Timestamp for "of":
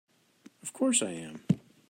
0.63-0.73